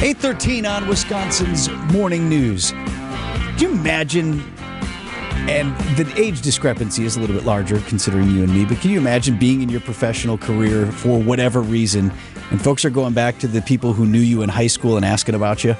[0.00, 2.70] 813 on Wisconsin's Morning News.
[3.56, 4.40] Do you imagine,
[5.48, 8.92] and the age discrepancy is a little bit larger considering you and me, but can
[8.92, 12.12] you imagine being in your professional career for whatever reason
[12.52, 15.04] and folks are going back to the people who knew you in high school and
[15.04, 15.74] asking about you?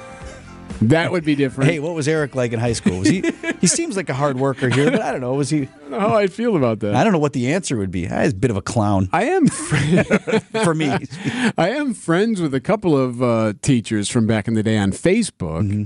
[0.83, 1.71] That would be different.
[1.71, 3.01] Hey, what was Erik like in high school?
[3.01, 3.23] Was he?
[3.61, 5.35] he seems like a hard worker here, but I don't know.
[5.35, 5.63] Was he?
[5.63, 6.95] I don't know how I feel about that.
[6.95, 8.07] I don't know what the answer would be.
[8.07, 9.47] He's a bit of a clown I am
[10.63, 10.89] for me.
[11.59, 14.93] I am friends with a couple of uh, teachers from back in the day on
[14.93, 15.63] Facebook.
[15.69, 15.83] Mm-hmm.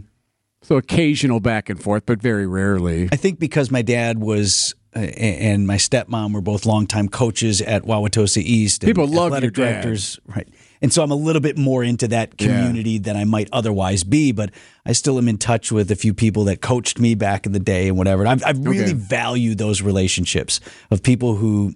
[0.63, 3.09] So occasional back and forth, but very rarely.
[3.11, 7.83] I think because my dad was uh, and my stepmom were both longtime coaches at
[7.83, 8.85] Wauwatosa East.
[8.85, 9.73] and People love athletic your dad.
[9.73, 10.47] directors, right?
[10.83, 12.49] And so I'm a little bit more into that Yeah.
[12.49, 14.33] community than I might otherwise be.
[14.33, 14.51] But
[14.85, 17.61] I still am in touch with a few people that coached me back in the
[17.61, 18.23] day and whatever.
[18.23, 18.93] And I've, I've really Okay.
[18.93, 20.61] valued those relationships
[20.91, 21.75] of people who,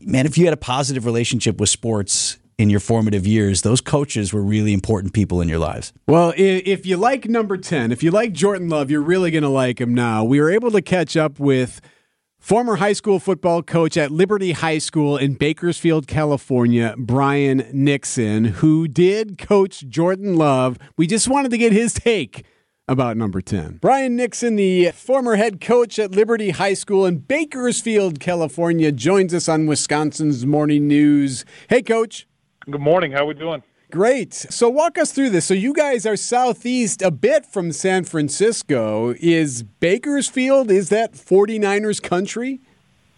[0.00, 4.32] man, if you had a positive relationship with sports in your formative years, those coaches
[4.32, 5.92] were really important people in your lives.
[6.08, 9.48] Well, if you like number 10, if you like Jordan Love, you're really going to
[9.48, 10.24] like him now.
[10.24, 11.80] We were able to catch up with
[12.38, 18.88] former high school football coach at Liberty High School in Bakersfield, California, Bryan Nixon, who
[18.88, 20.78] did coach Jordan Love.
[20.96, 22.44] We just wanted to get his take
[22.86, 23.78] about number 10.
[23.78, 29.48] Bryan Nixon, the former head coach at Liberty High School in Bakersfield, California, joins us
[29.48, 31.44] on Wisconsin's Morning News.
[31.68, 32.26] Hey, coach.
[32.70, 33.12] Good morning.
[33.12, 33.62] How are we doing?
[33.90, 34.34] Great.
[34.34, 35.46] So walk us through this.
[35.46, 39.14] So you guys are southeast a bit from San Francisco.
[39.18, 42.60] Is Bakersfield is that 49ers country?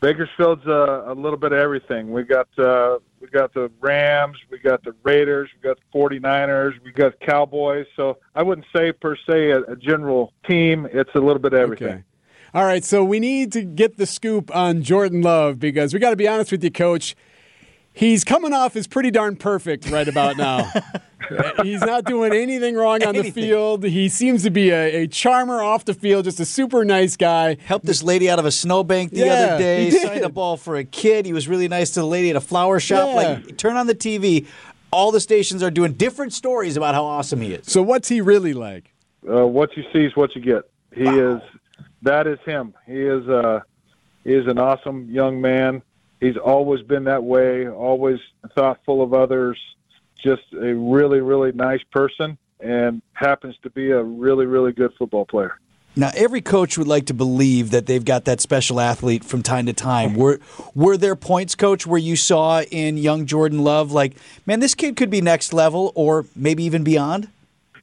[0.01, 2.13] Bakersfield's uh, a little bit of everything.
[2.13, 6.83] We got uh, we got the Rams, we got the Raiders, we got the 49ers,
[6.85, 7.87] we got Cowboys.
[7.97, 10.89] So I wouldn't say per se a, a general team.
[10.91, 11.89] It's a little bit of everything.
[11.89, 12.05] Okay.
[12.55, 16.11] All right, so we need to get the scoop on Jordan Love because we got
[16.11, 17.15] to be honest with you coach.
[17.93, 20.71] He's coming off as pretty darn perfect right about now.
[21.63, 23.85] He's not doing anything wrong on the field.
[23.85, 27.57] He seems to be a, a charmer off the field, just a super nice guy.
[27.65, 29.85] helped this lady out of a snowbank the Yeah, other day.
[29.85, 30.03] he did.
[30.03, 31.27] Signed a ball for a kid.
[31.27, 33.09] He was really nice to the lady at a flower shop.
[33.09, 33.15] Yeah.
[33.15, 34.47] Like, turn on the TV.
[34.93, 37.67] All the stations are doing different stories about how awesome he is.
[37.71, 38.93] So what's he really like?
[39.29, 40.63] Uh, what you see is what you get.
[40.95, 41.41] He is
[42.03, 42.75] that is him.
[42.87, 43.61] He is uh,
[44.25, 45.83] he is an awesome young man.
[46.21, 47.69] He's always been that way.
[47.69, 48.19] Always
[48.55, 49.59] thoughtful of others.
[50.23, 55.25] Just a really really nice person, and happens to be a really really good football
[55.25, 55.59] player.
[55.97, 59.67] Now, every coach would like to believe that they've got that special athlete from time
[59.67, 60.15] to time.
[60.15, 60.39] Were
[60.75, 64.15] were there points, coach, where you saw in young Jordan Love, like,
[64.47, 67.29] man, this kid could be next level or maybe even beyond?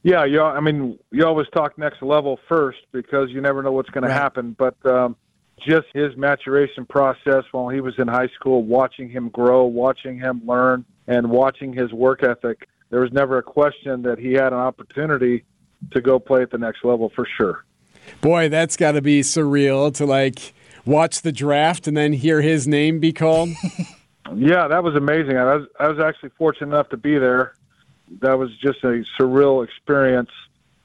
[0.04, 0.42] Yeah, you.
[0.42, 4.09] I mean, you always talk next level first because you never know what's going Right.
[4.09, 4.56] to happen.
[4.58, 5.18] But um,
[5.59, 10.41] just his maturation process while he was in high school, watching him grow, watching him
[10.45, 14.59] learn, and watching his work ethic, there was never a question that he had an
[14.59, 15.44] opportunity
[15.91, 17.66] to go play at the next level for sure.
[18.22, 20.53] Boy, that's got to be surreal to like
[20.85, 23.50] watch the draft and then hear his name be called.
[24.35, 25.38] Yeah, that was amazing.
[25.38, 27.53] I was I was actually fortunate enough to be there.
[28.22, 30.29] That was just a surreal experience,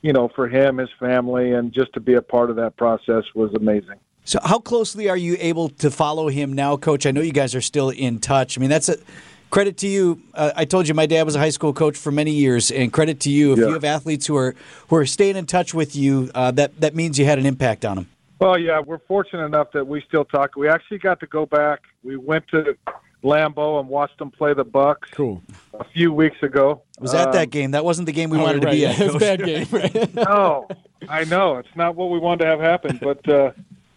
[0.00, 3.24] you know, for him, his family, and just to be a part of that process
[3.34, 3.98] was amazing.
[4.24, 7.06] So, how closely are you able to follow him now, Coach?
[7.06, 8.56] I know you guys are still in touch.
[8.56, 8.96] I mean, that's a
[9.50, 10.22] credit to you.
[10.32, 12.92] Uh, I told you my dad was a high school coach for many years, and
[12.92, 13.66] credit to you if Yeah.
[13.66, 14.54] you have athletes who are
[14.88, 16.30] who are staying in touch with you.
[16.36, 18.06] Uh, that that means you had an impact on them.
[18.38, 20.54] Well, yeah, we're fortunate enough that we still talk.
[20.56, 21.80] We actually got to go back.
[22.04, 22.76] We went to
[23.24, 25.42] Lambeau and watched them play the Bucs Cool.
[25.78, 26.82] a few weeks ago.
[27.00, 27.70] Was that Um, that game?
[27.72, 28.70] That wasn't the game we Oh, wanted right.
[28.72, 29.00] to be at.
[29.00, 29.66] It's a bad game.
[29.70, 30.14] Right?
[30.14, 30.66] No,
[31.08, 33.52] I know it's not what we wanted to have happen, but uh,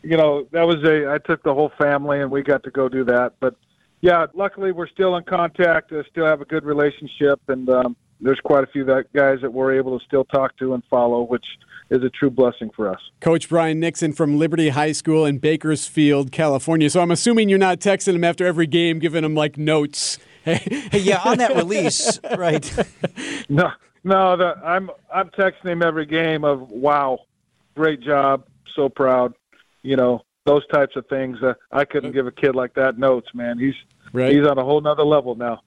[0.05, 1.11] you know that was a.
[1.11, 3.33] I took the whole family and we got to go do that.
[3.39, 3.55] But
[4.01, 5.91] yeah, luckily we're still in contact.
[5.91, 9.51] Uh, still have a good relationship, and um, there's quite a few that guys that
[9.51, 11.45] we're able to still talk to and follow, which
[11.89, 12.99] is a true blessing for us.
[13.19, 16.89] Coach Bryan Nixon from Liberty High School in Bakersfield, California.
[16.89, 20.17] So I'm assuming you're not texting him after every game, giving him like notes.
[20.45, 22.71] Hey, yeah, on that release, right?
[23.49, 23.71] No,
[24.03, 27.17] no, the, I'm I'm texting him every game of wow,
[27.75, 29.33] great job, so proud,
[29.85, 31.37] you know those types of things.
[31.41, 33.57] Uh, I couldn't give a kid like that notes, man.
[33.57, 33.73] He's
[34.13, 34.33] Right.
[34.33, 35.61] he's on a whole nother level now.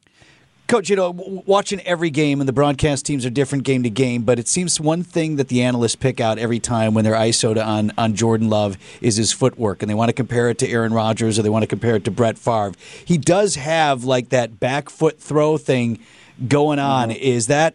[0.69, 4.23] Coach, you know, watching every game, and the broadcast teams are different game to game,
[4.23, 7.57] but it seems one thing that the analysts pick out every time when they're ISO'd
[7.57, 10.93] on, on Jordan Love is his footwork, and they want to compare it to Aaron
[10.93, 12.75] Rodgers or they want to compare it to Brett Favre.
[13.03, 16.01] He does have like that back foot throw thing
[16.47, 17.11] going on.
[17.13, 17.75] Is that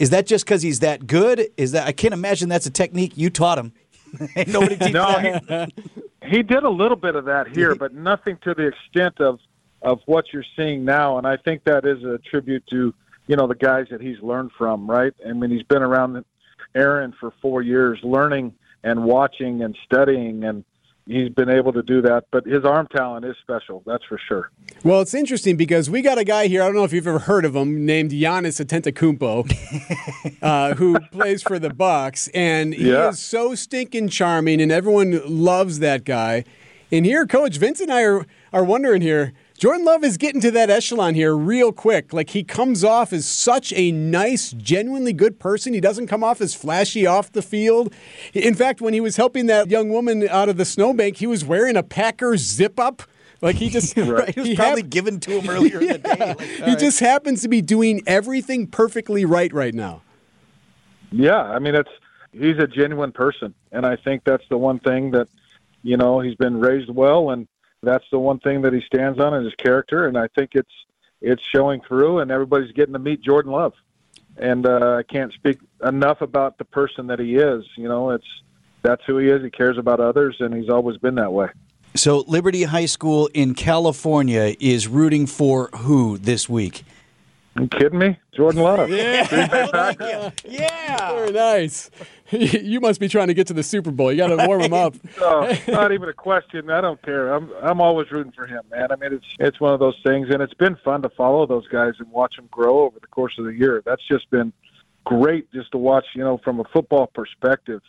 [0.00, 1.48] is that just because he's that good?
[1.56, 3.72] Is that I can't imagine that's a technique you taught him.
[4.48, 5.66] Nobody teaches No, he,
[6.28, 9.38] he did a little bit of that here, but nothing to the extent of
[9.82, 11.16] of what you're seeing now.
[11.16, 12.92] And I think that is a tribute to
[13.30, 15.12] you know, the guys that he's learned from, right?
[15.24, 16.24] I mean, he's been around
[16.74, 18.52] Aaron for four years, learning
[18.82, 20.64] and watching and studying, and
[21.06, 22.24] he's been able to do that.
[22.30, 24.50] But his arm talent is special, that's for sure.
[24.84, 26.62] Well, it's interesting because we got a guy here.
[26.62, 31.42] I don't know if you've ever heard of him, named Giannis Antetokounmpo, uh, who plays
[31.42, 33.08] for the Bucks, and he Yeah.
[33.10, 36.44] is so stinking charming, and everyone loves that guy.
[36.92, 39.32] And here, Coach Vince and I are are wondering here.
[39.60, 42.14] Jordan Love is getting to that echelon here real quick.
[42.14, 45.74] Like he comes off as such a nice, genuinely good person.
[45.74, 47.92] He doesn't come off as flashy off the field.
[48.32, 51.44] In fact, when he was helping that young woman out of the snowbank, he was
[51.44, 53.02] wearing a Packers zip up.
[53.42, 54.30] Like he just Right.
[54.30, 56.16] It was he probably hap- given to him earlier in the day.
[56.18, 56.78] Like, he all right.
[56.78, 60.00] just happens to be doing everything perfectly right right now.
[61.12, 61.90] Yeah, I mean, it's
[62.32, 65.28] he's a genuine person, and I think that's the one thing that
[65.82, 67.46] you know he's been raised well, and
[67.82, 70.70] that's the one thing that he stands on in his character, and I think it's
[71.20, 73.74] it's showing through, and everybody's getting to meet Jordan Love,
[74.36, 77.64] and uh, I can't speak enough about the person that he is.
[77.76, 78.26] You know, it's
[78.82, 79.42] that's who he is.
[79.42, 81.48] He cares about others, and he's always been that way.
[81.96, 86.84] So, Liberty High School in California is rooting for who this week?
[87.58, 88.18] You kidding me?
[88.32, 88.90] Jordan Love.
[88.90, 90.30] Yeah.
[90.44, 91.12] yeah.
[91.12, 91.90] Very nice.
[92.32, 94.12] You must be trying to get to the Super Bowl.
[94.12, 94.94] You got to warm him up.
[95.20, 96.70] Oh, not even a question.
[96.70, 97.32] I don't care.
[97.32, 98.92] I'm I'm always rooting for him, man.
[98.92, 101.66] I mean, it's it's one of those things, and it's been fun to follow those
[101.66, 103.82] guys and watch them grow over the course of the year.
[103.84, 104.52] That's just been
[105.04, 106.04] great, just to watch.
[106.14, 107.82] You know, from a football perspective,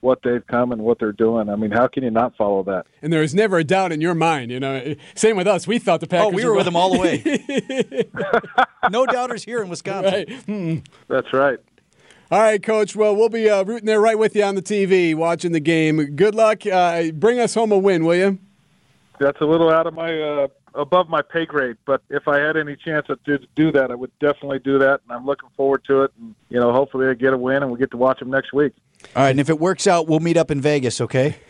[0.00, 1.48] what they've come and what they're doing.
[1.48, 2.86] I mean, how can you not follow that?
[3.02, 4.50] And there was never a doubt in your mind.
[4.50, 5.66] You know, same with us.
[5.66, 6.26] We thought the Packers.
[6.26, 8.64] Oh, we were were with them all the way.
[8.90, 10.26] no doubters here in Wisconsin.
[10.46, 10.82] Right.
[11.08, 11.58] That's right.
[12.30, 12.96] All right, Coach.
[12.96, 16.16] Well, we'll be uh, rooting there right with you on the TV, watching the game.
[16.16, 16.66] Good luck.
[16.66, 18.38] Uh, bring us home a win, will you?
[19.20, 22.56] That's a little out of my uh, above my pay grade, but if I had
[22.56, 25.84] any chance to do- do that, I would definitely do that, and I'm looking forward
[25.86, 26.12] to it.
[26.20, 28.52] And you know, hopefully, I get a win, and we get to watch them next
[28.52, 28.72] week.
[29.14, 31.36] All right, and if it works out, we'll meet up in Vegas, okay?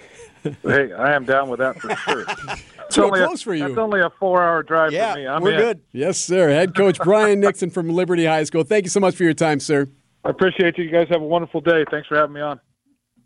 [0.63, 2.25] Hey, I am down with that for sure.
[2.29, 2.63] It's
[2.95, 3.67] Too only a- for you.
[3.67, 5.27] That's only a four-hour drive Yeah, for me.
[5.27, 5.59] I'm we're in.
[5.59, 5.81] good.
[5.91, 6.51] Yes, sir.
[6.51, 8.63] Head coach Bryan Nixon from Liberty High School.
[8.63, 9.89] Thank you so much for your time, sir.
[10.25, 10.85] I appreciate you.
[10.85, 11.85] You guys have a wonderful day.
[11.91, 12.61] Thanks for having me on.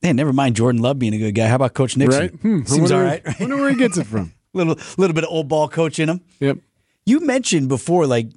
[0.02, 1.46] Man, never mind Jordan Love being a good guy.
[1.46, 2.20] How about Coach Nixon?
[2.22, 2.30] Right?
[2.40, 3.22] Hmm, I Seems wonder, all right.
[3.40, 4.32] wonder where he gets it from.
[4.54, 6.22] little little bit of old ball coach in him.
[6.38, 6.56] Yep.
[7.04, 8.28] You mentioned before, like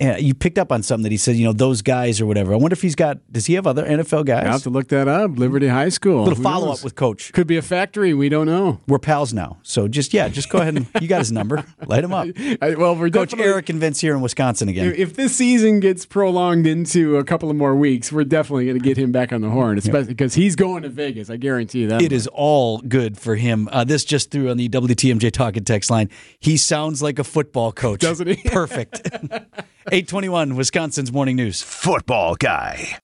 [0.00, 1.36] yeah, you picked up on something that he said.
[1.36, 2.52] You know, those guys or whatever.
[2.52, 3.18] I wonder if he's got.
[3.30, 4.44] Does he have other NFL guys?
[4.44, 5.38] I have to look that up.
[5.38, 6.24] Liberty High School.
[6.24, 7.32] little follow up with Coach.
[7.32, 8.12] Could be a factory.
[8.12, 8.80] We don't know.
[8.88, 11.64] We're pals now, so just yeah, just go ahead and you got his number.
[11.86, 12.26] Light him up.
[12.60, 14.92] I, well, we're Coach Erik and Vince here in Wisconsin again.
[14.96, 18.84] If this season gets prolonged into a couple of more weeks, we're definitely going to
[18.84, 21.30] get him back on the horn, especially because he's going to Vegas.
[21.30, 22.02] I guarantee you that.
[22.02, 23.68] It is all good for him.
[23.70, 26.10] Uh, this just threw on the WTMJ talking text line.
[26.40, 28.36] He sounds like a football coach, Doesn't he?
[28.48, 29.08] Perfect.
[29.88, 31.62] 821, Wisconsin's morning news.
[31.62, 32.98] Football guy.